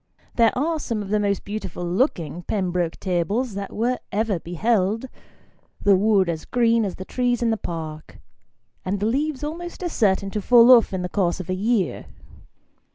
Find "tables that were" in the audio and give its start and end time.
2.99-3.99